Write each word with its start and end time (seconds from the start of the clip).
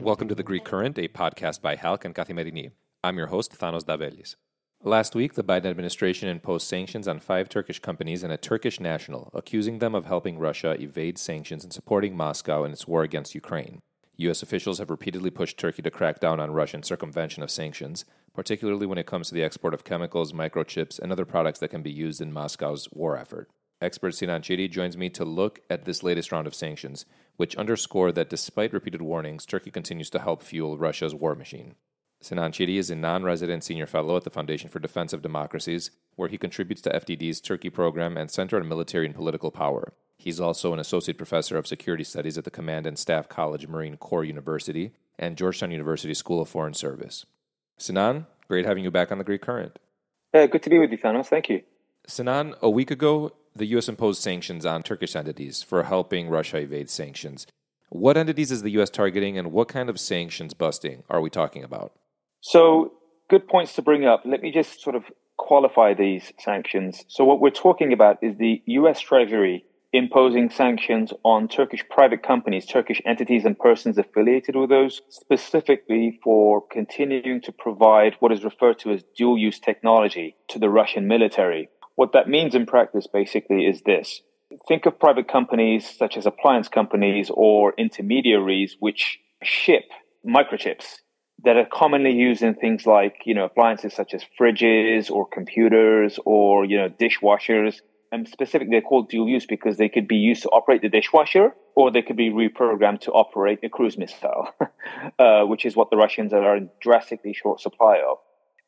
Welcome 0.00 0.28
to 0.28 0.36
The 0.36 0.44
Greek 0.44 0.64
Current, 0.64 0.96
a 0.96 1.08
podcast 1.08 1.60
by 1.60 1.74
Halk 1.74 2.04
and 2.04 2.14
Kathimerini. 2.14 2.70
I'm 3.02 3.18
your 3.18 3.26
host, 3.26 3.58
Thanos 3.58 3.82
Davelis. 3.82 4.36
Last 4.84 5.16
week, 5.16 5.34
the 5.34 5.42
Biden 5.42 5.66
administration 5.66 6.28
imposed 6.28 6.68
sanctions 6.68 7.08
on 7.08 7.18
five 7.18 7.48
Turkish 7.48 7.80
companies 7.80 8.22
and 8.22 8.32
a 8.32 8.36
Turkish 8.36 8.78
national, 8.78 9.32
accusing 9.34 9.80
them 9.80 9.96
of 9.96 10.06
helping 10.06 10.38
Russia 10.38 10.80
evade 10.80 11.18
sanctions 11.18 11.64
and 11.64 11.72
supporting 11.72 12.16
Moscow 12.16 12.62
in 12.62 12.70
its 12.70 12.86
war 12.86 13.02
against 13.02 13.34
Ukraine. 13.34 13.82
U.S. 14.18 14.40
officials 14.40 14.78
have 14.78 14.90
repeatedly 14.90 15.30
pushed 15.30 15.58
Turkey 15.58 15.82
to 15.82 15.90
crack 15.90 16.20
down 16.20 16.38
on 16.38 16.52
Russian 16.52 16.84
circumvention 16.84 17.42
of 17.42 17.50
sanctions, 17.50 18.04
particularly 18.34 18.86
when 18.86 18.98
it 18.98 19.06
comes 19.06 19.30
to 19.30 19.34
the 19.34 19.42
export 19.42 19.74
of 19.74 19.82
chemicals, 19.82 20.32
microchips, 20.32 21.00
and 21.00 21.10
other 21.10 21.24
products 21.24 21.58
that 21.58 21.70
can 21.70 21.82
be 21.82 21.90
used 21.90 22.20
in 22.20 22.32
Moscow's 22.32 22.88
war 22.92 23.18
effort. 23.18 23.50
Expert 23.80 24.14
Sinan 24.14 24.42
Ciddi 24.42 24.68
joins 24.68 24.96
me 24.96 25.08
to 25.10 25.24
look 25.24 25.60
at 25.70 25.86
this 25.86 26.02
latest 26.02 26.30
round 26.30 26.46
of 26.46 26.54
sanctions, 26.54 27.06
which 27.36 27.56
underscore 27.56 28.12
that 28.12 28.28
despite 28.28 28.74
repeated 28.74 29.00
warnings, 29.00 29.46
Turkey 29.46 29.70
continues 29.70 30.10
to 30.10 30.18
help 30.18 30.42
fuel 30.42 30.76
Russia's 30.76 31.14
war 31.14 31.34
machine. 31.34 31.76
Sinan 32.20 32.52
Ciddi 32.52 32.76
is 32.76 32.90
a 32.90 32.94
non 32.94 33.22
resident 33.24 33.64
senior 33.64 33.86
fellow 33.86 34.18
at 34.18 34.24
the 34.24 34.30
Foundation 34.30 34.68
for 34.68 34.78
Defense 34.78 35.14
of 35.14 35.22
Democracies, 35.22 35.90
where 36.16 36.28
he 36.28 36.36
contributes 36.36 36.82
to 36.82 36.90
FDD's 36.90 37.40
Turkey 37.40 37.70
program 37.70 38.18
and 38.18 38.30
Center 38.30 38.58
on 38.58 38.68
Military 38.68 39.06
and 39.06 39.14
Political 39.14 39.50
Power. 39.52 39.94
He's 40.18 40.38
also 40.38 40.74
an 40.74 40.78
associate 40.78 41.16
professor 41.16 41.56
of 41.56 41.66
security 41.66 42.04
studies 42.04 42.36
at 42.36 42.44
the 42.44 42.50
Command 42.50 42.86
and 42.86 42.98
Staff 42.98 43.30
College 43.30 43.66
Marine 43.66 43.96
Corps 43.96 44.24
University 44.24 44.92
and 45.18 45.38
Georgetown 45.38 45.70
University 45.70 46.12
School 46.12 46.42
of 46.42 46.48
Foreign 46.50 46.74
Service. 46.74 47.24
Sinan, 47.78 48.26
great 48.46 48.66
having 48.66 48.84
you 48.84 48.90
back 48.90 49.10
on 49.10 49.16
the 49.16 49.24
Greek 49.24 49.40
Current. 49.40 49.78
Uh, 50.34 50.46
good 50.46 50.62
to 50.62 50.68
be 50.68 50.78
with 50.78 50.90
you, 50.90 50.98
Thanos. 50.98 51.28
Thank 51.28 51.48
you. 51.48 51.62
Sinan, 52.06 52.54
a 52.60 52.68
week 52.68 52.90
ago, 52.90 53.32
the 53.54 53.66
U.S. 53.66 53.88
imposed 53.88 54.22
sanctions 54.22 54.64
on 54.64 54.82
Turkish 54.82 55.16
entities 55.16 55.62
for 55.62 55.82
helping 55.84 56.28
Russia 56.28 56.58
evade 56.58 56.90
sanctions. 56.90 57.46
What 57.88 58.16
entities 58.16 58.50
is 58.50 58.62
the 58.62 58.70
U.S. 58.72 58.90
targeting, 58.90 59.36
and 59.36 59.52
what 59.52 59.68
kind 59.68 59.88
of 59.88 59.98
sanctions 59.98 60.54
busting 60.54 61.02
are 61.10 61.20
we 61.20 61.30
talking 61.30 61.64
about? 61.64 61.92
So, 62.40 62.92
good 63.28 63.48
points 63.48 63.74
to 63.74 63.82
bring 63.82 64.06
up. 64.06 64.22
Let 64.24 64.42
me 64.42 64.52
just 64.52 64.80
sort 64.80 64.96
of 64.96 65.04
qualify 65.36 65.94
these 65.94 66.32
sanctions. 66.38 67.04
So, 67.08 67.24
what 67.24 67.40
we're 67.40 67.50
talking 67.50 67.92
about 67.92 68.18
is 68.22 68.36
the 68.38 68.62
U.S. 68.66 69.00
Treasury 69.00 69.64
imposing 69.92 70.50
sanctions 70.50 71.12
on 71.24 71.48
Turkish 71.48 71.84
private 71.90 72.22
companies, 72.22 72.66
Turkish 72.66 73.02
entities, 73.04 73.44
and 73.44 73.58
persons 73.58 73.98
affiliated 73.98 74.54
with 74.54 74.70
those, 74.70 75.02
specifically 75.08 76.20
for 76.22 76.62
continuing 76.70 77.40
to 77.40 77.52
provide 77.52 78.14
what 78.20 78.32
is 78.32 78.44
referred 78.44 78.78
to 78.78 78.92
as 78.92 79.02
dual 79.16 79.36
use 79.36 79.58
technology 79.58 80.36
to 80.48 80.58
the 80.58 80.70
Russian 80.70 81.08
military. 81.08 81.68
What 81.96 82.12
that 82.12 82.28
means 82.28 82.54
in 82.54 82.66
practice 82.66 83.06
basically 83.06 83.66
is 83.66 83.82
this. 83.82 84.22
Think 84.66 84.86
of 84.86 84.98
private 84.98 85.28
companies 85.28 85.88
such 85.88 86.16
as 86.16 86.26
appliance 86.26 86.68
companies 86.68 87.30
or 87.32 87.72
intermediaries 87.78 88.76
which 88.80 89.18
ship 89.42 89.84
microchips 90.26 90.98
that 91.44 91.56
are 91.56 91.66
commonly 91.66 92.12
used 92.12 92.42
in 92.42 92.54
things 92.54 92.86
like, 92.86 93.22
you 93.24 93.34
know, 93.34 93.44
appliances 93.44 93.94
such 93.94 94.12
as 94.14 94.24
fridges 94.38 95.10
or 95.10 95.26
computers 95.26 96.18
or, 96.24 96.64
you 96.64 96.76
know, 96.76 96.88
dishwashers. 96.88 97.76
And 98.12 98.28
specifically, 98.28 98.72
they're 98.72 98.80
called 98.80 99.08
dual 99.08 99.28
use 99.28 99.46
because 99.46 99.76
they 99.76 99.88
could 99.88 100.08
be 100.08 100.16
used 100.16 100.42
to 100.42 100.48
operate 100.48 100.82
the 100.82 100.88
dishwasher 100.88 101.54
or 101.76 101.90
they 101.90 102.02
could 102.02 102.16
be 102.16 102.30
reprogrammed 102.30 103.00
to 103.02 103.12
operate 103.12 103.60
a 103.62 103.68
cruise 103.68 103.96
missile, 103.96 104.48
uh, 105.18 105.44
which 105.44 105.64
is 105.64 105.76
what 105.76 105.90
the 105.90 105.96
Russians 105.96 106.32
are 106.32 106.56
in 106.56 106.70
drastically 106.82 107.32
short 107.32 107.60
supply 107.60 107.98
of. 107.98 108.18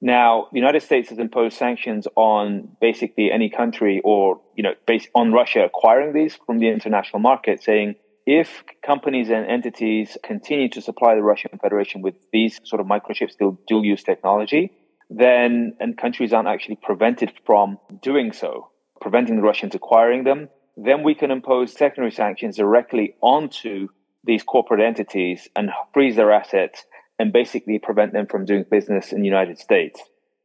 Now, 0.04 0.48
the 0.50 0.58
United 0.58 0.82
States 0.82 1.10
has 1.10 1.20
imposed 1.20 1.56
sanctions 1.56 2.08
on 2.16 2.76
basically 2.80 3.30
any 3.30 3.48
country 3.48 4.00
or, 4.02 4.40
you 4.56 4.64
know, 4.64 4.74
based 4.84 5.08
on 5.14 5.32
Russia 5.32 5.60
acquiring 5.64 6.12
these 6.12 6.36
from 6.44 6.58
the 6.58 6.68
international 6.68 7.20
market, 7.20 7.62
saying 7.62 7.94
if 8.26 8.64
companies 8.84 9.30
and 9.30 9.46
entities 9.46 10.18
continue 10.24 10.68
to 10.70 10.82
supply 10.82 11.14
the 11.14 11.22
Russian 11.22 11.56
Federation 11.62 12.02
with 12.02 12.16
these 12.32 12.60
sort 12.64 12.80
of 12.80 12.88
microchips, 12.88 13.34
dual 13.68 13.84
use 13.84 14.02
technology, 14.02 14.72
then, 15.08 15.76
and 15.78 15.96
countries 15.96 16.32
aren't 16.32 16.48
actually 16.48 16.80
prevented 16.82 17.32
from 17.46 17.78
doing 18.02 18.32
so, 18.32 18.70
preventing 19.00 19.36
the 19.36 19.42
Russians 19.42 19.76
acquiring 19.76 20.24
them, 20.24 20.48
then 20.76 21.04
we 21.04 21.14
can 21.14 21.30
impose 21.30 21.72
secondary 21.72 22.10
sanctions 22.10 22.56
directly 22.56 23.14
onto 23.20 23.86
these 24.24 24.42
corporate 24.42 24.80
entities 24.80 25.48
and 25.54 25.70
freeze 25.94 26.16
their 26.16 26.32
assets 26.32 26.84
and 27.22 27.32
basically 27.32 27.78
prevent 27.78 28.12
them 28.12 28.26
from 28.26 28.44
doing 28.44 28.64
business 28.68 29.12
in 29.12 29.20
the 29.20 29.28
United 29.28 29.56
States. 29.56 30.00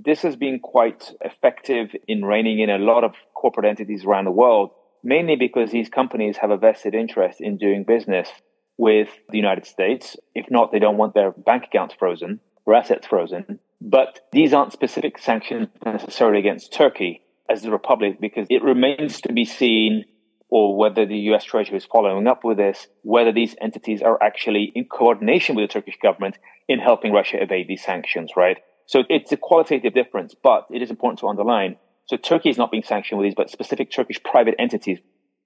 This 0.06 0.22
has 0.22 0.36
been 0.36 0.60
quite 0.60 1.12
effective 1.22 1.90
in 2.08 2.24
reining 2.24 2.60
in 2.60 2.70
a 2.70 2.78
lot 2.78 3.04
of 3.04 3.16
corporate 3.34 3.66
entities 3.66 4.06
around 4.06 4.26
the 4.26 4.32
world, 4.44 4.70
mainly 5.04 5.36
because 5.36 5.72
these 5.72 5.90
companies 5.90 6.38
have 6.38 6.52
a 6.52 6.58
vested 6.58 6.94
interest 6.94 7.42
in 7.42 7.58
doing 7.58 7.84
business 7.84 8.30
with 8.78 9.10
the 9.32 9.38
United 9.38 9.66
States. 9.66 10.16
If 10.36 10.52
not, 10.52 10.72
they 10.72 10.78
don't 10.78 10.98
want 10.98 11.16
their 11.16 11.32
bank 11.32 11.64
accounts 11.64 11.96
frozen 11.98 12.42
or 12.68 12.76
assets 12.76 13.08
frozen. 13.08 13.60
But 13.82 14.20
these 14.32 14.54
aren't 14.54 14.72
specific 14.72 15.18
sanctions 15.18 15.70
necessarily 15.84 16.38
against 16.38 16.74
Turkey 16.74 17.24
as 17.50 17.64
the 17.64 17.72
Republic 17.72 18.22
because 18.22 18.46
it 18.52 18.62
remains 18.62 19.22
to 19.22 19.34
be 19.34 19.46
seen 19.46 20.06
or 20.50 20.78
whether 20.78 21.06
the 21.06 21.18
US 21.32 21.44
Treasury 21.44 21.78
is 21.78 21.86
following 21.86 22.28
up 22.28 22.44
with 22.44 22.58
this, 22.58 22.88
whether 23.02 23.32
these 23.32 23.56
entities 23.62 24.02
are 24.02 24.22
actually 24.22 24.72
in 24.76 24.86
coordination 24.86 25.56
with 25.56 25.68
the 25.68 25.74
Turkish 25.74 25.98
government 26.02 26.38
in 26.68 26.80
helping 26.80 27.12
Russia 27.12 27.42
evade 27.42 27.68
these 27.68 27.84
sanctions, 27.84 28.32
right? 28.38 28.58
So 28.86 29.04
it's 29.10 29.32
a 29.32 29.38
qualitative 29.38 29.94
difference, 29.94 30.34
but 30.42 30.66
it 30.72 30.82
is 30.82 30.90
important 30.90 31.20
to 31.20 31.28
underline. 31.28 31.76
So 32.08 32.16
Turkey 32.16 32.50
is 32.50 32.58
not 32.58 32.72
being 32.72 32.84
sanctioned 32.84 33.20
with 33.20 33.28
these, 33.28 33.36
but 33.36 33.50
specific 33.50 33.92
Turkish 33.92 34.24
private 34.24 34.56
entities. 34.58 35.00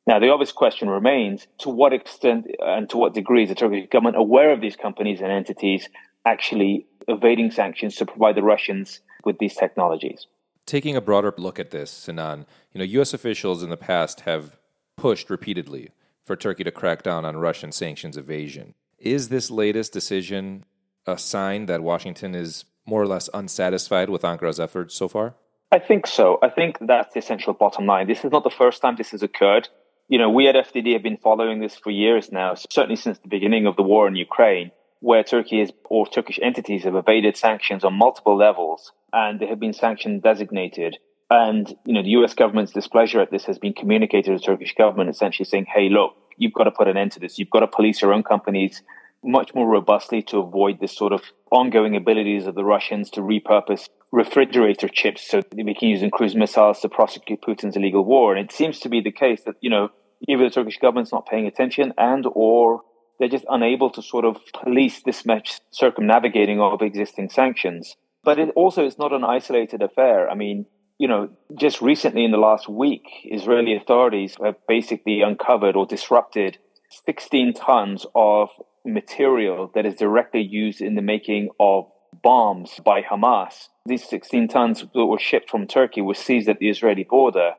Now, 0.06 0.20
the 0.20 0.30
obvious 0.30 0.52
question 0.52 0.90
remains 0.90 1.48
to 1.60 1.70
what 1.70 1.94
extent 1.94 2.48
and 2.60 2.90
to 2.90 2.98
what 2.98 3.14
degree 3.14 3.44
is 3.44 3.50
the 3.50 3.56
Turkish 3.56 3.88
government 3.92 4.18
aware 4.18 4.52
of 4.52 4.62
these 4.62 4.76
companies 4.76 5.22
and 5.22 5.32
entities 5.32 5.90
actually 6.26 6.86
evading 7.08 7.52
sanctions 7.52 7.96
to 7.96 8.06
provide 8.06 8.36
the 8.36 8.44
Russians 8.44 9.00
with 9.26 9.40
these 9.40 9.56
technologies? 9.56 10.28
Taking 10.68 10.96
a 10.96 11.02
broader 11.02 11.34
look 11.38 11.60
at 11.60 11.72
this, 11.72 11.90
Sinan, 11.90 12.46
you 12.74 12.80
know, 12.80 12.86
U.S. 12.86 13.14
officials 13.14 13.64
in 13.64 13.72
the 13.72 13.78
past 13.78 14.22
have 14.22 14.58
pushed 15.02 15.32
repeatedly 15.32 15.90
for 16.26 16.36
Turkey 16.36 16.64
to 16.64 16.70
crack 16.70 17.02
down 17.02 17.26
on 17.26 17.36
Russian 17.36 17.72
sanctions 17.72 18.18
evasion. 18.18 18.76
Is 19.00 19.30
this 19.30 19.50
latest 19.50 19.92
decision 19.92 20.64
a 21.08 21.18
sign 21.18 21.66
that 21.66 21.82
Washington 21.82 22.36
is 22.36 22.66
more 22.86 23.02
or 23.02 23.08
less 23.08 23.28
unsatisfied 23.34 24.12
with 24.12 24.22
Ankara's 24.22 24.60
efforts 24.60 24.94
so 24.94 25.08
far? 25.08 25.34
I 25.72 25.80
think 25.80 26.06
so. 26.06 26.38
I 26.44 26.50
think 26.50 26.78
that's 26.82 27.16
the 27.16 27.20
essential 27.20 27.54
bottom 27.54 27.88
line. 27.88 28.08
This 28.08 28.24
is 28.24 28.32
not 28.32 28.44
the 28.44 28.52
first 28.52 28.84
time 28.84 28.96
this 28.96 29.10
has 29.10 29.24
occurred. 29.24 29.70
You 30.08 30.20
know, 30.20 30.30
we 30.30 30.48
at 30.48 30.54
FDD 30.56 30.94
have 30.94 31.02
been 31.02 31.18
following 31.18 31.60
this 31.60 31.76
for 31.76 31.90
years 31.90 32.32
now, 32.32 32.54
certainly 32.54 32.98
since 32.98 33.18
the 33.18 33.28
beginning 33.28 33.66
of 33.66 33.78
the 33.78 33.84
war 33.84 34.08
in 34.08 34.16
Ukraine, 34.16 34.70
where 35.00 35.24
Turkey 35.24 35.62
is, 35.62 35.72
or 35.86 36.06
Turkish 36.06 36.40
entities 36.44 36.84
have 36.84 36.96
evaded 36.96 37.38
sanctions 37.38 37.84
on 37.84 37.94
multiple 37.94 38.38
levels, 38.38 38.92
and 39.12 39.40
they 39.40 39.48
have 39.48 39.60
been 39.60 39.74
sanction 39.74 40.20
designated 40.20 41.00
and, 41.32 41.74
you 41.86 41.94
know, 41.94 42.04
the 42.04 42.10
US 42.10 42.34
government's 42.34 42.74
displeasure 42.74 43.22
at 43.22 43.32
this 43.32 43.46
has 43.46 43.58
been 43.58 43.72
communicated 43.72 44.26
to 44.26 44.38
the 44.38 44.44
Turkish 44.44 44.76
government, 44.76 45.10
essentially 45.10 45.46
saying, 45.46 45.66
hey, 45.74 45.88
look, 45.88 46.14
you've 46.36 46.54
got 46.54 46.66
to 46.66 46.72
put 46.72 46.90
an 46.90 46.98
end 46.98 47.14
to 47.14 47.22
this. 47.22 47.40
You've 47.40 47.50
got 47.50 47.62
to 47.62 47.68
police 47.68 48.02
your 48.02 48.12
own 48.12 48.22
companies 48.22 48.82
much 49.24 49.56
more 49.56 49.66
robustly 49.66 50.22
to 50.24 50.40
avoid 50.40 50.82
this 50.82 50.94
sort 50.94 51.14
of 51.14 51.22
ongoing 51.50 51.96
abilities 51.96 52.48
of 52.48 52.56
the 52.56 52.66
Russians 52.66 53.10
to 53.12 53.22
repurpose 53.22 53.88
refrigerator 54.12 54.90
chips 54.90 55.26
so 55.26 55.42
they 55.56 55.74
can 55.74 55.88
use 55.88 56.02
in 56.02 56.12
cruise 56.12 56.36
missiles 56.36 56.82
to 56.82 56.90
prosecute 56.90 57.42
Putin's 57.42 57.78
illegal 57.78 58.04
war. 58.04 58.36
And 58.36 58.44
it 58.44 58.52
seems 58.52 58.82
to 58.82 58.90
be 58.90 59.00
the 59.00 59.12
case 59.12 59.44
that, 59.46 59.56
you 59.62 59.70
know, 59.70 59.88
either 60.28 60.44
the 60.44 60.50
Turkish 60.50 60.80
government's 60.80 61.14
not 61.14 61.28
paying 61.28 61.48
attention 61.48 61.94
and 61.98 62.26
or 62.34 62.82
they're 63.20 63.30
just 63.30 63.46
unable 63.50 63.90
to 63.92 64.02
sort 64.02 64.26
of 64.26 64.36
police 64.62 65.02
this 65.04 65.26
much 65.26 65.62
circumnavigating 65.70 66.60
of 66.60 66.82
existing 66.82 67.30
sanctions. 67.30 67.96
But 68.22 68.38
it 68.38 68.50
also 68.54 68.86
is 68.86 68.98
not 68.98 69.14
an 69.14 69.24
isolated 69.24 69.82
affair. 69.82 70.30
I 70.30 70.36
mean, 70.36 70.66
you 71.02 71.08
know, 71.08 71.30
just 71.56 71.82
recently 71.82 72.24
in 72.24 72.30
the 72.30 72.38
last 72.38 72.70
week, 72.70 73.02
Israeli 73.26 73.76
authorities 73.76 74.38
have 74.40 74.58
basically 74.68 75.22
uncovered 75.24 75.76
or 75.76 75.88
disrupted 75.88 76.60
16 77.08 77.56
tons 77.56 78.06
of 78.14 78.50
material 78.86 79.72
that 79.74 79.88
is 79.88 79.96
directly 79.96 80.44
used 80.44 80.80
in 80.80 80.94
the 80.94 81.02
making 81.02 81.50
of 81.60 81.86
bombs 82.22 82.80
by 82.86 83.02
Hamas. 83.02 83.70
These 83.88 84.08
16 84.10 84.48
tons 84.50 84.86
that 84.94 85.06
were 85.08 85.18
shipped 85.18 85.50
from 85.50 85.66
Turkey 85.66 86.02
were 86.02 86.14
seized 86.14 86.48
at 86.48 86.60
the 86.60 86.70
Israeli 86.70 87.04
border, 87.04 87.54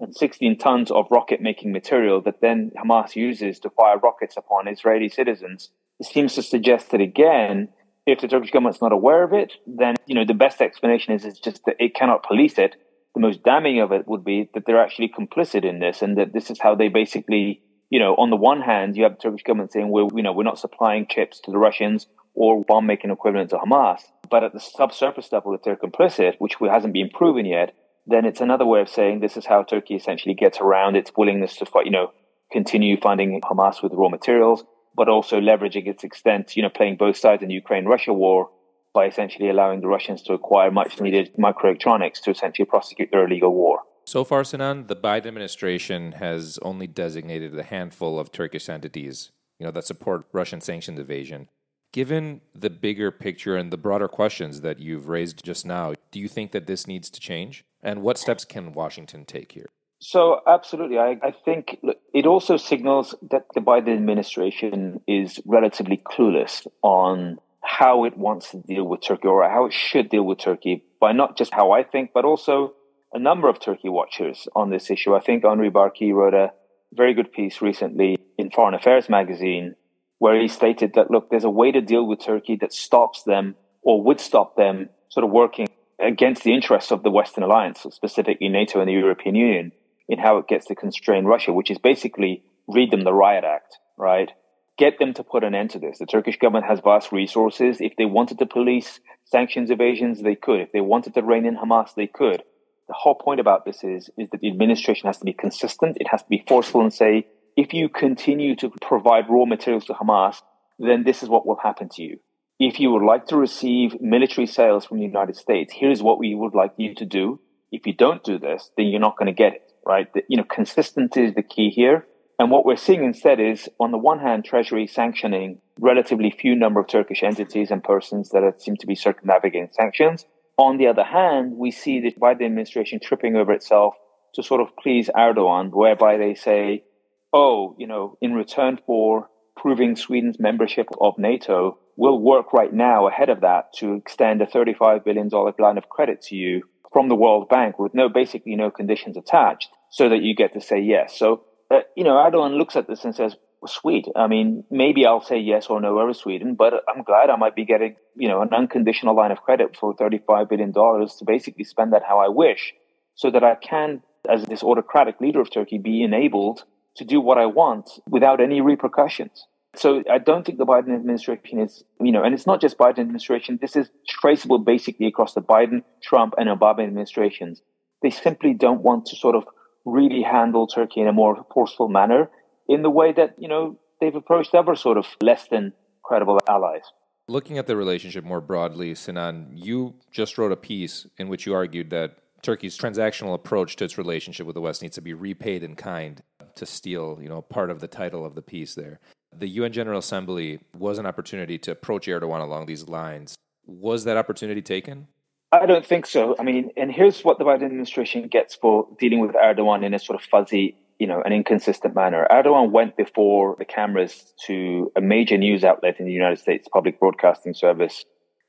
and 0.00 0.12
16 0.12 0.58
tons 0.58 0.90
of 0.90 1.06
rocket 1.12 1.40
making 1.40 1.70
material 1.70 2.20
that 2.22 2.40
then 2.40 2.72
Hamas 2.76 3.14
uses 3.14 3.60
to 3.60 3.70
fire 3.70 3.98
rockets 3.98 4.36
upon 4.36 4.66
Israeli 4.66 5.08
citizens. 5.08 5.70
It 6.00 6.06
seems 6.06 6.34
to 6.34 6.42
suggest 6.42 6.90
that 6.90 7.00
again, 7.00 7.68
if 8.06 8.20
the 8.20 8.26
Turkish 8.26 8.50
government's 8.50 8.80
not 8.80 8.90
aware 8.90 9.22
of 9.22 9.32
it, 9.32 9.52
then 9.68 9.94
you 10.06 10.16
know 10.16 10.24
the 10.24 10.34
best 10.34 10.60
explanation 10.60 11.14
is 11.14 11.24
it's 11.24 11.38
just 11.38 11.64
that 11.66 11.76
it 11.78 11.94
cannot 11.94 12.24
police 12.24 12.58
it 12.58 12.74
the 13.14 13.20
most 13.20 13.42
damning 13.42 13.80
of 13.80 13.92
it 13.92 14.06
would 14.06 14.24
be 14.24 14.50
that 14.54 14.64
they're 14.66 14.82
actually 14.82 15.08
complicit 15.08 15.64
in 15.64 15.80
this 15.80 16.02
and 16.02 16.18
that 16.18 16.32
this 16.32 16.50
is 16.50 16.60
how 16.60 16.74
they 16.74 16.88
basically, 16.88 17.62
you 17.90 17.98
know, 17.98 18.14
on 18.14 18.30
the 18.30 18.36
one 18.36 18.60
hand, 18.60 18.96
you 18.96 19.04
have 19.04 19.16
the 19.16 19.22
Turkish 19.22 19.42
government 19.42 19.72
saying, 19.72 19.88
we're, 19.88 20.08
you 20.14 20.22
know, 20.22 20.32
we're 20.32 20.44
not 20.44 20.58
supplying 20.58 21.06
chips 21.08 21.40
to 21.40 21.50
the 21.50 21.58
Russians 21.58 22.06
or 22.34 22.64
bomb 22.64 22.86
making 22.86 23.10
equivalent 23.10 23.50
to 23.50 23.56
Hamas. 23.56 24.00
But 24.30 24.44
at 24.44 24.52
the 24.52 24.60
subsurface 24.60 25.32
level, 25.32 25.54
if 25.54 25.62
they're 25.62 25.76
complicit, 25.76 26.34
which 26.38 26.56
hasn't 26.60 26.92
been 26.92 27.10
proven 27.10 27.46
yet, 27.46 27.74
then 28.06 28.24
it's 28.24 28.40
another 28.40 28.64
way 28.64 28.80
of 28.80 28.88
saying 28.88 29.20
this 29.20 29.36
is 29.36 29.46
how 29.46 29.62
Turkey 29.62 29.94
essentially 29.94 30.34
gets 30.34 30.60
around 30.60 30.96
its 30.96 31.10
willingness 31.16 31.56
to 31.56 31.66
fight, 31.66 31.86
you 31.86 31.92
know, 31.92 32.12
continue 32.52 32.98
funding 32.98 33.40
Hamas 33.40 33.82
with 33.82 33.92
raw 33.92 34.08
materials, 34.08 34.64
but 34.96 35.08
also 35.08 35.40
leveraging 35.40 35.86
its 35.86 36.04
extent, 36.04 36.56
you 36.56 36.62
know, 36.62 36.70
playing 36.70 36.96
both 36.96 37.16
sides 37.16 37.42
in 37.42 37.48
the 37.48 37.54
Ukraine 37.54 37.84
Russia 37.84 38.12
war 38.12 38.50
by 38.98 39.06
essentially 39.06 39.48
allowing 39.48 39.80
the 39.80 39.86
Russians 39.86 40.22
to 40.22 40.32
acquire 40.32 40.72
much 40.72 41.00
needed 41.00 41.30
microelectronics 41.38 42.20
to 42.22 42.32
essentially 42.32 42.66
prosecute 42.66 43.12
their 43.12 43.26
illegal 43.28 43.54
war. 43.54 43.82
So 44.04 44.24
far, 44.24 44.42
Sinan, 44.42 44.88
the 44.88 44.96
Biden 44.96 45.26
administration 45.26 46.12
has 46.12 46.58
only 46.62 46.88
designated 46.88 47.56
a 47.56 47.62
handful 47.62 48.18
of 48.18 48.32
Turkish 48.32 48.68
entities, 48.68 49.30
you 49.60 49.64
know, 49.64 49.70
that 49.70 49.84
support 49.84 50.26
Russian 50.32 50.60
sanctions 50.60 50.98
evasion. 50.98 51.48
Given 51.92 52.40
the 52.56 52.70
bigger 52.70 53.12
picture 53.12 53.54
and 53.56 53.72
the 53.72 53.76
broader 53.76 54.08
questions 54.08 54.62
that 54.62 54.80
you've 54.80 55.08
raised 55.08 55.44
just 55.44 55.64
now, 55.64 55.94
do 56.10 56.18
you 56.18 56.26
think 56.26 56.50
that 56.50 56.66
this 56.66 56.88
needs 56.88 57.08
to 57.10 57.20
change? 57.20 57.64
And 57.80 58.02
what 58.02 58.18
steps 58.18 58.44
can 58.44 58.72
Washington 58.72 59.24
take 59.24 59.52
here? 59.52 59.68
So, 60.00 60.40
absolutely. 60.44 60.98
I, 60.98 61.18
I 61.22 61.30
think 61.30 61.78
it 62.12 62.26
also 62.26 62.56
signals 62.56 63.14
that 63.30 63.46
the 63.54 63.60
Biden 63.60 63.94
administration 63.94 65.00
is 65.06 65.40
relatively 65.44 65.98
clueless 65.98 66.66
on 66.82 67.38
how 67.68 68.06
it 68.06 68.16
wants 68.16 68.50
to 68.50 68.56
deal 68.56 68.84
with 68.84 69.02
Turkey 69.02 69.28
or 69.28 69.48
how 69.48 69.66
it 69.66 69.74
should 69.74 70.08
deal 70.08 70.24
with 70.24 70.38
Turkey 70.38 70.84
by 71.00 71.12
not 71.12 71.36
just 71.36 71.52
how 71.52 71.72
I 71.72 71.82
think, 71.82 72.12
but 72.14 72.24
also 72.24 72.74
a 73.12 73.18
number 73.18 73.48
of 73.48 73.60
Turkey 73.60 73.90
watchers 73.90 74.48
on 74.56 74.70
this 74.70 74.90
issue. 74.90 75.14
I 75.14 75.20
think 75.20 75.44
Henri 75.44 75.70
Barkey 75.70 76.14
wrote 76.14 76.32
a 76.32 76.52
very 76.94 77.12
good 77.12 77.30
piece 77.30 77.60
recently 77.60 78.16
in 78.38 78.50
Foreign 78.50 78.74
Affairs 78.74 79.10
magazine 79.10 79.74
where 80.18 80.40
he 80.40 80.48
stated 80.48 80.94
that, 80.94 81.10
look, 81.10 81.28
there's 81.28 81.44
a 81.44 81.50
way 81.50 81.70
to 81.70 81.82
deal 81.82 82.06
with 82.06 82.24
Turkey 82.24 82.56
that 82.56 82.72
stops 82.72 83.22
them 83.24 83.54
or 83.82 84.02
would 84.02 84.18
stop 84.18 84.56
them 84.56 84.88
sort 85.10 85.24
of 85.24 85.30
working 85.30 85.68
against 86.00 86.44
the 86.44 86.54
interests 86.54 86.90
of 86.90 87.02
the 87.02 87.10
Western 87.10 87.44
alliance, 87.44 87.84
specifically 87.90 88.48
NATO 88.48 88.80
and 88.80 88.88
the 88.88 88.94
European 88.94 89.34
Union, 89.34 89.72
in 90.08 90.18
how 90.18 90.38
it 90.38 90.48
gets 90.48 90.66
to 90.66 90.74
constrain 90.74 91.26
Russia, 91.26 91.52
which 91.52 91.70
is 91.70 91.78
basically 91.78 92.42
read 92.66 92.90
them 92.90 93.02
the 93.02 93.12
riot 93.12 93.44
act, 93.44 93.76
right? 93.98 94.30
Get 94.78 94.98
them 95.00 95.12
to 95.14 95.24
put 95.24 95.42
an 95.42 95.54
end 95.54 95.70
to 95.70 95.80
this. 95.80 95.98
The 95.98 96.06
Turkish 96.06 96.38
government 96.38 96.66
has 96.66 96.80
vast 96.80 97.10
resources. 97.10 97.80
If 97.80 97.94
they 97.96 98.04
wanted 98.04 98.38
to 98.38 98.46
police 98.46 99.00
sanctions 99.24 99.70
evasions, 99.70 100.22
they 100.22 100.36
could. 100.36 100.60
If 100.60 100.72
they 100.72 100.80
wanted 100.80 101.14
to 101.14 101.22
rein 101.22 101.46
in 101.46 101.56
Hamas, 101.56 101.94
they 101.96 102.06
could. 102.06 102.44
The 102.86 102.94
whole 102.94 103.16
point 103.16 103.40
about 103.40 103.64
this 103.64 103.82
is, 103.82 104.08
is 104.16 104.30
that 104.30 104.40
the 104.40 104.48
administration 104.48 105.08
has 105.08 105.18
to 105.18 105.24
be 105.24 105.32
consistent. 105.32 105.98
It 106.00 106.08
has 106.08 106.22
to 106.22 106.28
be 106.28 106.44
forceful 106.46 106.80
and 106.80 106.94
say, 106.94 107.26
if 107.56 107.74
you 107.74 107.88
continue 107.88 108.54
to 108.56 108.70
provide 108.80 109.28
raw 109.28 109.44
materials 109.44 109.86
to 109.86 109.94
Hamas, 109.94 110.40
then 110.78 111.02
this 111.02 111.24
is 111.24 111.28
what 111.28 111.44
will 111.44 111.58
happen 111.60 111.88
to 111.94 112.02
you. 112.02 112.20
If 112.60 112.78
you 112.78 112.90
would 112.92 113.04
like 113.04 113.26
to 113.26 113.36
receive 113.36 114.00
military 114.00 114.46
sales 114.46 114.84
from 114.84 114.98
the 114.98 115.04
United 115.04 115.36
States, 115.36 115.74
here's 115.76 116.02
what 116.02 116.20
we 116.20 116.34
would 116.36 116.54
like 116.54 116.72
you 116.76 116.94
to 116.94 117.04
do. 117.04 117.40
If 117.72 117.86
you 117.86 117.94
don't 117.94 118.22
do 118.22 118.38
this, 118.38 118.70
then 118.76 118.86
you're 118.86 119.00
not 119.00 119.16
going 119.16 119.26
to 119.26 119.32
get 119.32 119.54
it, 119.54 119.72
right? 119.84 120.12
The, 120.14 120.22
you 120.28 120.36
know, 120.36 120.44
consistency 120.44 121.24
is 121.24 121.34
the 121.34 121.42
key 121.42 121.70
here. 121.70 122.06
And 122.38 122.50
what 122.50 122.64
we're 122.64 122.76
seeing 122.76 123.02
instead 123.02 123.40
is, 123.40 123.68
on 123.80 123.90
the 123.90 123.98
one 123.98 124.20
hand, 124.20 124.44
Treasury 124.44 124.86
sanctioning 124.86 125.60
relatively 125.80 126.30
few 126.30 126.54
number 126.54 126.80
of 126.80 126.86
Turkish 126.86 127.22
entities 127.22 127.70
and 127.70 127.82
persons 127.82 128.30
that 128.30 128.62
seem 128.62 128.76
to 128.76 128.86
be 128.86 128.94
circumnavigating 128.94 129.70
sanctions. 129.72 130.24
On 130.56 130.76
the 130.76 130.86
other 130.86 131.04
hand, 131.04 131.54
we 131.56 131.70
see 131.70 132.00
the 132.00 132.12
Biden 132.12 132.46
administration 132.46 133.00
tripping 133.02 133.36
over 133.36 133.52
itself 133.52 133.94
to 134.34 134.42
sort 134.42 134.60
of 134.60 134.68
please 134.80 135.10
Erdogan, 135.16 135.70
whereby 135.72 136.16
they 136.16 136.34
say, 136.34 136.84
oh, 137.32 137.74
you 137.78 137.86
know, 137.86 138.16
in 138.20 138.34
return 138.34 138.78
for 138.86 139.28
proving 139.56 139.96
Sweden's 139.96 140.38
membership 140.38 140.86
of 141.00 141.18
NATO, 141.18 141.78
we'll 141.96 142.20
work 142.20 142.52
right 142.52 142.72
now 142.72 143.08
ahead 143.08 143.28
of 143.28 143.40
that 143.40 143.72
to 143.74 143.94
extend 143.94 144.40
a 144.40 144.46
$35 144.46 145.04
billion 145.04 145.28
line 145.28 145.78
of 145.78 145.88
credit 145.88 146.22
to 146.22 146.36
you 146.36 146.62
from 146.92 147.08
the 147.08 147.16
World 147.16 147.48
Bank 147.48 147.78
with 147.78 147.94
no, 147.94 148.08
basically 148.08 148.54
no 148.54 148.70
conditions 148.70 149.16
attached 149.16 149.68
so 149.90 150.08
that 150.08 150.22
you 150.22 150.34
get 150.34 150.54
to 150.54 150.60
say 150.60 150.80
yes. 150.80 151.18
So, 151.18 151.42
uh, 151.70 151.80
you 151.96 152.04
know, 152.04 152.14
Erdogan 152.14 152.56
looks 152.56 152.76
at 152.76 152.86
this 152.86 153.04
and 153.04 153.14
says, 153.14 153.36
sweet. 153.66 154.06
I 154.14 154.26
mean, 154.26 154.64
maybe 154.70 155.04
I'll 155.04 155.20
say 155.20 155.38
yes 155.38 155.66
or 155.66 155.80
no 155.80 155.98
over 155.98 156.14
Sweden, 156.14 156.54
but 156.54 156.84
I'm 156.88 157.02
glad 157.02 157.30
I 157.30 157.36
might 157.36 157.56
be 157.56 157.64
getting, 157.64 157.96
you 158.16 158.28
know, 158.28 158.42
an 158.42 158.50
unconditional 158.52 159.16
line 159.16 159.32
of 159.32 159.42
credit 159.42 159.76
for 159.76 159.94
$35 159.96 160.48
billion 160.48 160.72
to 160.72 161.24
basically 161.26 161.64
spend 161.64 161.92
that 161.92 162.02
how 162.06 162.18
I 162.18 162.28
wish 162.28 162.74
so 163.14 163.30
that 163.30 163.42
I 163.42 163.56
can, 163.56 164.02
as 164.28 164.44
this 164.44 164.62
autocratic 164.62 165.20
leader 165.20 165.40
of 165.40 165.50
Turkey, 165.50 165.78
be 165.78 166.02
enabled 166.02 166.64
to 166.96 167.04
do 167.04 167.20
what 167.20 167.38
I 167.38 167.46
want 167.46 167.90
without 168.08 168.40
any 168.40 168.60
repercussions. 168.60 169.44
So 169.76 170.02
I 170.10 170.18
don't 170.18 170.44
think 170.46 170.58
the 170.58 170.66
Biden 170.66 170.94
administration 170.94 171.60
is, 171.60 171.84
you 172.00 172.10
know, 172.10 172.22
and 172.22 172.34
it's 172.34 172.46
not 172.46 172.60
just 172.60 172.78
Biden 172.78 173.00
administration. 173.00 173.58
This 173.60 173.76
is 173.76 173.90
traceable 174.08 174.58
basically 174.58 175.06
across 175.06 175.34
the 175.34 175.42
Biden, 175.42 175.82
Trump, 176.02 176.34
and 176.38 176.48
Obama 176.48 176.84
administrations. 176.84 177.60
They 178.02 178.10
simply 178.10 178.54
don't 178.54 178.82
want 178.82 179.06
to 179.06 179.16
sort 179.16 179.36
of 179.36 179.44
really 179.92 180.22
handle 180.22 180.66
Turkey 180.66 181.00
in 181.00 181.08
a 181.08 181.12
more 181.12 181.44
forceful 181.52 181.88
manner 181.88 182.30
in 182.68 182.82
the 182.82 182.90
way 182.90 183.12
that, 183.12 183.34
you 183.38 183.48
know, 183.48 183.78
they've 184.00 184.14
approached 184.14 184.54
other 184.54 184.76
sort 184.76 184.98
of 184.98 185.06
less 185.20 185.48
than 185.48 185.72
credible 186.02 186.38
allies. 186.48 186.82
Looking 187.28 187.58
at 187.58 187.66
the 187.66 187.76
relationship 187.76 188.24
more 188.24 188.40
broadly, 188.40 188.94
Sinan, 188.94 189.50
you 189.54 189.94
just 190.10 190.38
wrote 190.38 190.52
a 190.52 190.56
piece 190.56 191.06
in 191.18 191.28
which 191.28 191.44
you 191.44 191.54
argued 191.54 191.90
that 191.90 192.16
Turkey's 192.42 192.78
transactional 192.78 193.34
approach 193.34 193.76
to 193.76 193.84
its 193.84 193.98
relationship 193.98 194.46
with 194.46 194.54
the 194.54 194.60
West 194.60 194.80
needs 194.80 194.94
to 194.94 195.02
be 195.02 195.12
repaid 195.12 195.62
in 195.62 195.74
kind 195.74 196.22
to 196.54 196.66
steal, 196.66 197.18
you 197.20 197.28
know, 197.28 197.42
part 197.42 197.70
of 197.70 197.80
the 197.80 197.88
title 197.88 198.24
of 198.24 198.34
the 198.34 198.42
piece 198.42 198.74
there. 198.74 199.00
The 199.36 199.48
UN 199.48 199.72
General 199.72 199.98
Assembly 199.98 200.60
was 200.76 200.98
an 200.98 201.06
opportunity 201.06 201.58
to 201.58 201.72
approach 201.72 202.06
Erdogan 202.06 202.40
along 202.40 202.66
these 202.66 202.88
lines. 202.88 203.36
Was 203.66 204.04
that 204.04 204.16
opportunity 204.16 204.62
taken? 204.62 205.08
I 205.50 205.64
don't 205.64 205.86
think 205.86 206.04
so. 206.06 206.36
I 206.38 206.42
mean, 206.42 206.70
and 206.76 206.92
here's 206.92 207.22
what 207.22 207.38
the 207.38 207.44
Biden 207.44 207.64
administration 207.64 208.28
gets 208.28 208.54
for 208.54 208.86
dealing 208.98 209.20
with 209.20 209.32
Erdogan 209.32 209.84
in 209.84 209.94
a 209.94 209.98
sort 209.98 210.20
of 210.20 210.26
fuzzy, 210.26 210.76
you 210.98 211.06
know, 211.06 211.22
an 211.22 211.32
inconsistent 211.32 211.94
manner. 211.94 212.26
Erdogan 212.30 212.70
went 212.70 212.96
before 212.98 213.56
the 213.58 213.64
cameras 213.64 214.34
to 214.46 214.92
a 214.94 215.00
major 215.00 215.38
news 215.38 215.64
outlet 215.64 215.98
in 215.98 216.06
the 216.06 216.12
United 216.12 216.38
States 216.38 216.68
public 216.70 217.00
broadcasting 217.00 217.54
service 217.54 218.04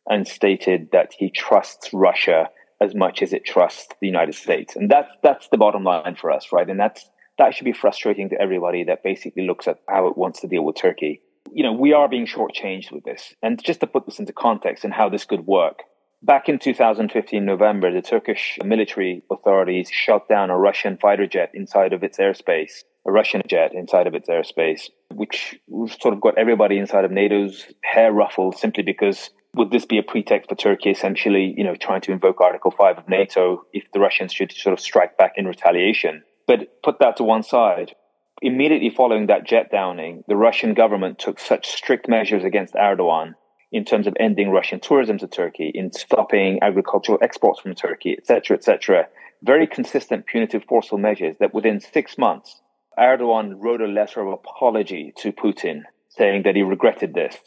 and 0.09 0.27
stated 0.27 0.89
that 0.91 1.13
he 1.17 1.29
trusts 1.29 1.91
Russia 1.93 2.49
as 2.81 2.93
much 2.95 3.21
as 3.21 3.31
it 3.31 3.45
trusts 3.45 3.87
the 4.01 4.07
United 4.07 4.35
States. 4.35 4.75
And 4.75 4.89
that's 4.89 5.11
that's 5.23 5.47
the 5.49 5.57
bottom 5.57 5.85
line 5.85 6.15
for 6.19 6.31
us, 6.31 6.47
right? 6.51 6.69
And 6.69 6.79
that's 6.79 7.09
that 7.37 7.55
should 7.55 7.65
be 7.65 7.73
frustrating 7.73 8.29
to 8.29 8.41
everybody 8.41 8.83
that 8.83 9.03
basically 9.03 9.47
looks 9.47 9.69
at 9.69 9.79
how 9.87 10.07
it 10.07 10.17
wants 10.17 10.41
to 10.41 10.47
deal 10.47 10.65
with 10.65 10.75
Turkey. 10.75 11.21
You 11.53 11.63
know, 11.63 11.71
we 11.71 11.93
are 11.93 12.09
being 12.09 12.27
shortchanged 12.27 12.91
with 12.91 13.05
this. 13.05 13.33
And 13.41 13.63
just 13.63 13.79
to 13.79 13.87
put 13.87 14.05
this 14.05 14.19
into 14.19 14.33
context 14.33 14.83
and 14.83 14.93
how 14.93 15.07
this 15.07 15.23
could 15.23 15.47
work, 15.47 15.79
back 16.21 16.49
in 16.49 16.59
2015 16.59 17.43
November, 17.43 17.93
the 17.93 18.01
Turkish 18.01 18.57
military 18.63 19.23
authorities 19.31 19.89
shot 19.91 20.27
down 20.27 20.49
a 20.49 20.57
Russian 20.57 20.97
fighter 20.97 21.27
jet 21.27 21.51
inside 21.53 21.93
of 21.93 22.03
its 22.03 22.17
airspace, 22.17 22.83
a 23.07 23.11
Russian 23.11 23.41
jet 23.47 23.73
inside 23.73 24.07
of 24.07 24.13
its 24.13 24.29
airspace, 24.29 24.89
which 25.13 25.59
sort 25.99 26.13
of 26.13 26.21
got 26.21 26.37
everybody 26.37 26.77
inside 26.77 27.05
of 27.05 27.11
NATO's 27.11 27.65
hair 27.83 28.11
ruffled 28.11 28.57
simply 28.57 28.83
because 28.83 29.29
would 29.55 29.71
this 29.71 29.85
be 29.85 29.97
a 29.97 30.03
pretext 30.03 30.49
for 30.49 30.55
Turkey 30.55 30.91
essentially, 30.91 31.53
you 31.57 31.63
know, 31.63 31.75
trying 31.75 32.01
to 32.01 32.11
invoke 32.11 32.39
Article 32.39 32.71
5 32.71 32.99
of 32.99 33.09
NATO 33.09 33.63
if 33.73 33.85
the 33.93 33.99
Russians 33.99 34.31
should 34.31 34.51
sort 34.51 34.73
of 34.73 34.79
strike 34.79 35.17
back 35.17 35.33
in 35.37 35.47
retaliation? 35.47 36.23
But 36.45 36.81
put 36.83 36.99
that 36.99 37.17
to 37.17 37.23
one 37.23 37.43
side. 37.43 37.95
Immediately 38.41 38.91
following 38.91 39.27
that 39.27 39.45
jet 39.45 39.69
downing, 39.71 40.23
the 40.27 40.35
Russian 40.35 40.73
government 40.73 41.19
took 41.19 41.39
such 41.39 41.67
strict 41.67 42.07
measures 42.07 42.43
against 42.43 42.75
Erdogan 42.75 43.33
in 43.71 43.85
terms 43.85 44.07
of 44.07 44.15
ending 44.19 44.49
Russian 44.49 44.79
tourism 44.79 45.17
to 45.19 45.27
Turkey, 45.27 45.71
in 45.73 45.91
stopping 45.91 46.59
agricultural 46.61 47.19
exports 47.21 47.59
from 47.59 47.75
Turkey, 47.75 48.15
etc., 48.17 48.57
etc. 48.57 49.07
Very 49.43 49.67
consistent 49.67 50.25
punitive 50.25 50.63
forceful 50.65 50.97
measures 50.97 51.35
that 51.39 51.53
within 51.53 51.79
six 51.79 52.17
months, 52.17 52.61
Erdogan 52.97 53.53
wrote 53.57 53.81
a 53.81 53.87
letter 53.87 54.21
of 54.21 54.33
apology 54.33 55.13
to 55.17 55.31
Putin 55.31 55.83
saying 56.09 56.43
that 56.43 56.55
he 56.55 56.63
regretted 56.63 57.13
this, 57.13 57.37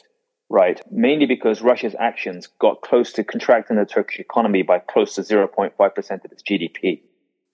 right? 0.49 0.81
Mainly 0.89 1.25
because 1.25 1.61
Russia's 1.61 1.95
actions 1.99 2.47
got 2.59 2.81
close 2.81 3.13
to 3.13 3.23
contracting 3.23 3.77
the 3.77 3.85
Turkish 3.85 4.19
economy 4.19 4.63
by 4.63 4.79
close 4.79 5.15
to 5.15 5.21
0.5% 5.21 5.75
of 6.25 6.31
its 6.31 6.41
GDP 6.41 7.01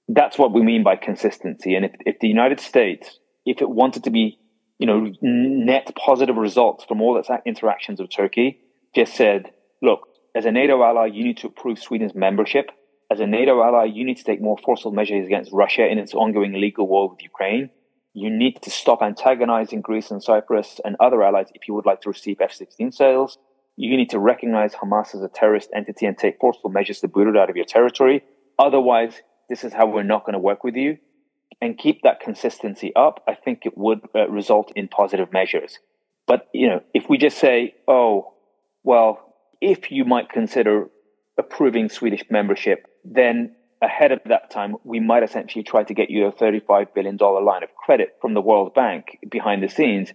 that's 0.10 0.40
what 0.40 0.52
we 0.52 0.62
mean 0.62 0.84
by 0.84 0.96
consistency. 0.96 1.76
And 1.76 1.86
if, 1.86 1.92
if 2.06 2.20
the 2.20 2.28
United 2.28 2.60
States, 2.60 3.20
if 3.46 3.62
it 3.62 3.70
wanted 3.70 4.04
to 4.06 4.10
be, 4.10 4.39
you 4.80 4.88
know, 4.88 5.12
net 5.22 5.94
positive 5.96 6.38
results 6.38 6.86
from 6.86 7.02
all 7.02 7.18
its 7.20 7.30
interactions 7.46 8.00
with 8.00 8.10
Turkey, 8.10 8.60
just 8.96 9.14
said, 9.14 9.52
look, 9.82 10.08
as 10.34 10.46
a 10.46 10.52
NATO 10.52 10.82
ally, 10.82 11.08
you 11.08 11.24
need 11.26 11.38
to 11.38 11.48
approve 11.48 11.80
Sweden's 11.80 12.16
membership. 12.16 12.72
As 13.12 13.20
a 13.20 13.28
NATO 13.28 13.62
ally, 13.62 13.86
you 13.86 14.06
need 14.06 14.18
to 14.18 14.24
take 14.24 14.42
more 14.42 14.58
forceful 14.64 14.92
measures 14.92 15.26
against 15.26 15.52
Russia 15.52 15.86
in 15.86 16.00
its 16.00 16.14
ongoing 16.14 16.54
legal 16.54 16.88
war 16.88 17.10
with 17.10 17.22
Ukraine. 17.22 17.70
You 18.14 18.30
need 18.30 18.62
to 18.62 18.72
stop 18.72 19.02
antagonizing 19.02 19.82
Greece 19.82 20.12
and 20.12 20.24
Cyprus 20.24 20.80
and 20.86 20.96
other 21.00 21.22
allies 21.24 21.48
if 21.54 21.68
you 21.68 21.74
would 21.74 21.86
like 21.86 22.02
to 22.02 22.10
receive 22.10 22.38
F 22.40 22.54
16 22.54 22.94
sales. 22.94 23.38
You 23.76 23.96
need 23.98 24.10
to 24.12 24.20
recognize 24.20 24.74
Hamas 24.74 25.14
as 25.14 25.22
a 25.22 25.28
terrorist 25.28 25.70
entity 25.76 26.06
and 26.06 26.18
take 26.18 26.40
forceful 26.40 26.70
measures 26.70 27.00
to 27.02 27.08
boot 27.08 27.28
it 27.28 27.38
out 27.38 27.50
of 27.50 27.56
your 27.56 27.66
territory. 27.66 28.24
Otherwise, 28.58 29.14
this 29.50 29.64
is 29.64 29.74
how 29.74 29.88
we're 29.88 30.04
not 30.04 30.26
going 30.26 30.34
to 30.34 30.40
work 30.40 30.64
with 30.64 30.76
you 30.76 30.98
and 31.62 31.78
keep 31.78 32.02
that 32.04 32.20
consistency 32.20 32.94
up, 32.96 33.24
I 33.28 33.36
think 33.36 33.66
it 33.66 33.78
would 33.78 34.02
uh, 34.16 34.30
result 34.30 34.72
in 34.76 34.88
positive 34.88 35.32
measures. 35.34 35.80
But, 36.26 36.48
you 36.54 36.70
know, 36.70 36.82
if 36.94 37.10
we 37.10 37.18
just 37.18 37.38
say, 37.38 37.76
oh, 37.88 38.34
well, 38.84 39.34
if 39.62 39.92
you 39.92 40.06
might 40.06 40.30
consider 40.30 40.90
approving 41.38 41.90
Swedish 41.90 42.24
membership, 42.30 42.86
then 43.04 43.56
ahead 43.82 44.12
of 44.12 44.20
that 44.26 44.52
time, 44.52 44.76
we 44.84 45.00
might 45.00 45.24
essentially 45.24 45.64
try 45.64 45.84
to 45.84 45.94
get 45.94 46.10
you 46.10 46.26
a 46.26 46.32
$35 46.32 46.94
billion 46.94 47.18
line 47.18 47.64
of 47.64 47.74
credit 47.76 48.18
from 48.22 48.34
the 48.34 48.42
World 48.42 48.74
Bank 48.74 49.18
behind 49.30 49.64
the 49.64 49.70
scenes. 49.70 50.12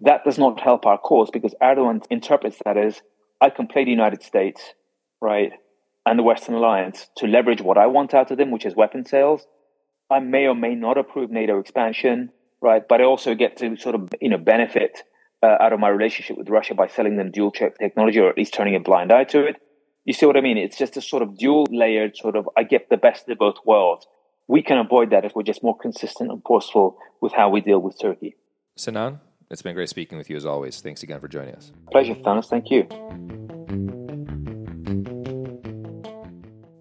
That 0.00 0.24
does 0.24 0.38
not 0.38 0.60
help 0.60 0.86
our 0.86 0.98
cause 0.98 1.30
because 1.32 1.54
Erdogan 1.62 2.04
interprets 2.10 2.58
that 2.64 2.76
as 2.76 3.00
I 3.40 3.50
can 3.50 3.66
play 3.66 3.84
the 3.84 3.90
United 3.90 4.22
States, 4.22 4.62
right, 5.20 5.52
and 6.04 6.18
the 6.18 6.22
Western 6.22 6.54
Alliance 6.54 7.08
to 7.16 7.26
leverage 7.26 7.60
what 7.60 7.78
I 7.78 7.86
want 7.86 8.14
out 8.14 8.30
of 8.30 8.38
them, 8.38 8.50
which 8.50 8.66
is 8.66 8.76
weapon 8.76 9.04
sales. 9.04 9.46
I 10.10 10.20
may 10.20 10.46
or 10.46 10.54
may 10.54 10.74
not 10.74 10.98
approve 10.98 11.30
NATO 11.30 11.58
expansion, 11.58 12.30
right, 12.60 12.86
but 12.86 13.00
I 13.00 13.04
also 13.04 13.34
get 13.34 13.56
to 13.58 13.76
sort 13.76 13.94
of, 13.94 14.08
you 14.20 14.28
know, 14.28 14.38
benefit 14.38 15.02
uh, 15.42 15.56
out 15.60 15.72
of 15.72 15.80
my 15.80 15.88
relationship 15.88 16.38
with 16.38 16.48
Russia 16.48 16.74
by 16.74 16.86
selling 16.86 17.16
them 17.16 17.30
dual 17.30 17.50
check 17.50 17.78
technology 17.78 18.20
or 18.20 18.30
at 18.30 18.36
least 18.36 18.54
turning 18.54 18.76
a 18.76 18.80
blind 18.80 19.12
eye 19.12 19.24
to 19.24 19.44
it. 19.44 19.56
You 20.04 20.12
see 20.12 20.26
what 20.26 20.36
I 20.36 20.40
mean? 20.40 20.56
It's 20.56 20.78
just 20.78 20.96
a 20.96 21.00
sort 21.00 21.22
of 21.22 21.36
dual 21.36 21.66
layered 21.70 22.16
sort 22.16 22.36
of, 22.36 22.48
I 22.56 22.62
get 22.62 22.88
the 22.88 22.96
best 22.96 23.28
of 23.28 23.38
both 23.38 23.56
worlds. 23.64 24.06
We 24.46 24.62
can 24.62 24.78
avoid 24.78 25.10
that 25.10 25.24
if 25.24 25.34
we're 25.34 25.42
just 25.42 25.64
more 25.64 25.76
consistent 25.76 26.30
and 26.30 26.40
forceful 26.46 26.98
with 27.20 27.32
how 27.32 27.50
we 27.50 27.60
deal 27.60 27.80
with 27.80 28.00
Turkey. 28.00 28.36
Sinan, 28.76 29.20
it's 29.50 29.62
been 29.62 29.74
great 29.74 29.88
speaking 29.88 30.18
with 30.18 30.30
you 30.30 30.36
as 30.36 30.46
always. 30.46 30.80
Thanks 30.80 31.02
again 31.02 31.18
for 31.18 31.26
joining 31.26 31.56
us. 31.56 31.72
Pleasure, 31.90 32.14
Thanos. 32.14 32.46
Thank 32.46 32.70
you. 32.70 33.45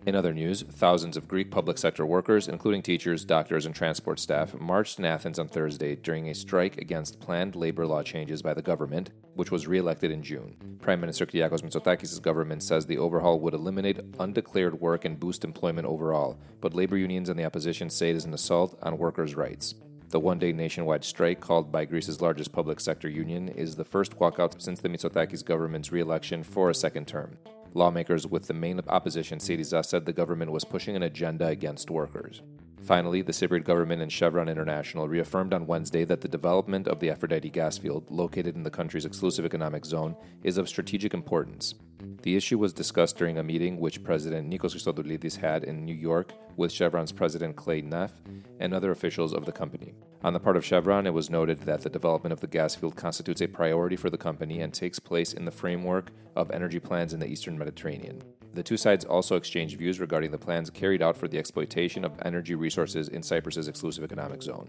In 0.05 0.13
other 0.13 0.35
news, 0.35 0.61
thousands 0.61 1.17
of 1.17 1.27
Greek 1.27 1.49
public 1.49 1.79
sector 1.79 2.05
workers, 2.05 2.47
including 2.47 2.83
teachers, 2.83 3.25
doctors, 3.25 3.65
and 3.65 3.73
transport 3.73 4.19
staff, 4.19 4.53
marched 4.53 4.99
in 4.99 5.05
Athens 5.05 5.39
on 5.39 5.47
Thursday 5.47 5.95
during 5.95 6.29
a 6.29 6.35
strike 6.35 6.77
against 6.77 7.19
planned 7.19 7.55
labor 7.55 7.87
law 7.87 8.03
changes 8.03 8.43
by 8.43 8.53
the 8.53 8.61
government, 8.61 9.09
which 9.33 9.49
was 9.49 9.65
re-elected 9.65 10.11
in 10.11 10.21
June. 10.21 10.55
Prime 10.79 10.99
Minister 10.99 11.25
Kyriakos 11.25 11.63
Mitsotakis' 11.63 12.21
government 12.21 12.61
says 12.61 12.85
the 12.85 12.99
overhaul 12.99 13.39
would 13.39 13.55
eliminate 13.55 13.99
undeclared 14.19 14.79
work 14.79 15.05
and 15.05 15.19
boost 15.19 15.43
employment 15.43 15.87
overall, 15.87 16.37
but 16.61 16.75
labor 16.75 16.97
unions 16.97 17.27
and 17.27 17.39
the 17.39 17.45
opposition 17.45 17.89
say 17.89 18.11
it 18.11 18.15
is 18.15 18.25
an 18.25 18.33
assault 18.35 18.77
on 18.83 18.99
workers' 18.99 19.33
rights. 19.33 19.73
The 20.09 20.19
one 20.19 20.37
day 20.37 20.53
nationwide 20.53 21.03
strike, 21.03 21.39
called 21.39 21.71
by 21.71 21.85
Greece's 21.85 22.21
largest 22.21 22.51
public 22.51 22.79
sector 22.79 23.09
union, 23.09 23.49
is 23.49 23.75
the 23.75 23.83
first 23.83 24.19
walkout 24.19 24.61
since 24.61 24.79
the 24.79 24.89
Mitsotakis 24.89 25.43
government's 25.43 25.91
re 25.91 25.99
election 25.99 26.43
for 26.43 26.69
a 26.69 26.75
second 26.75 27.07
term. 27.07 27.39
Lawmakers 27.75 28.25
with 28.25 28.47
the 28.47 28.53
main 28.53 28.79
opposition, 28.87 29.37
Syriza, 29.37 29.85
said 29.85 30.05
the 30.05 30.13
government 30.13 30.51
was 30.53 30.63
pushing 30.63 30.95
an 30.95 31.03
agenda 31.03 31.47
against 31.47 31.91
workers. 31.91 32.41
Finally, 32.81 33.21
the 33.21 33.33
Cypriot 33.33 33.65
government 33.65 34.01
and 34.01 34.11
Chevron 34.11 34.47
International 34.47 35.09
reaffirmed 35.09 35.53
on 35.53 35.67
Wednesday 35.67 36.05
that 36.05 36.21
the 36.21 36.27
development 36.29 36.87
of 36.87 37.01
the 37.01 37.09
Aphrodite 37.09 37.49
gas 37.49 37.77
field, 37.77 38.09
located 38.09 38.55
in 38.55 38.63
the 38.63 38.69
country's 38.69 39.03
exclusive 39.03 39.43
economic 39.43 39.83
zone, 39.83 40.15
is 40.43 40.57
of 40.57 40.69
strategic 40.69 41.13
importance. 41.13 41.75
The 42.21 42.37
issue 42.37 42.57
was 42.57 42.71
discussed 42.71 43.17
during 43.17 43.39
a 43.39 43.43
meeting 43.43 43.77
which 43.77 44.03
President 44.03 44.49
Nikos 44.49 44.73
Christodoulidis 44.73 45.35
had 45.35 45.65
in 45.65 45.83
New 45.83 45.95
York 45.95 46.31
with 46.55 46.71
Chevron's 46.71 47.11
president 47.11 47.57
Clay 47.57 47.81
Neff 47.81 48.13
and 48.61 48.73
other 48.73 48.91
officials 48.91 49.33
of 49.33 49.45
the 49.45 49.51
company. 49.51 49.93
On 50.25 50.33
the 50.33 50.39
part 50.39 50.57
of 50.57 50.65
Chevron, 50.65 51.05
it 51.05 51.13
was 51.13 51.29
noted 51.29 51.59
that 51.61 51.83
the 51.83 51.89
development 51.89 52.33
of 52.33 52.39
the 52.39 52.47
gas 52.47 52.73
field 52.73 52.95
constitutes 52.95 53.41
a 53.41 53.47
priority 53.47 53.95
for 53.95 54.09
the 54.09 54.17
company 54.17 54.61
and 54.61 54.73
takes 54.73 54.97
place 54.97 55.33
in 55.33 55.45
the 55.45 55.51
framework 55.51 56.09
of 56.35 56.49
energy 56.49 56.79
plans 56.79 57.13
in 57.13 57.19
the 57.19 57.27
eastern 57.27 57.55
Mediterranean. 57.55 58.23
The 58.55 58.63
two 58.63 58.75
sides 58.75 59.05
also 59.05 59.35
exchanged 59.35 59.77
views 59.77 59.99
regarding 59.99 60.31
the 60.31 60.39
plans 60.39 60.71
carried 60.71 61.03
out 61.03 61.15
for 61.15 61.27
the 61.27 61.37
exploitation 61.37 62.03
of 62.03 62.19
energy 62.25 62.55
resources 62.55 63.09
in 63.09 63.21
Cyprus's 63.21 63.67
exclusive 63.67 64.03
economic 64.03 64.41
zone. 64.41 64.67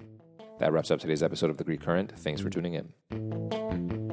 That 0.58 0.74
wraps 0.74 0.90
up 0.90 1.00
today's 1.00 1.22
episode 1.22 1.48
of 1.48 1.56
The 1.56 1.64
Greek 1.64 1.80
Current. 1.80 2.12
Thanks 2.18 2.42
for 2.42 2.50
tuning 2.50 2.74
in. 2.74 4.05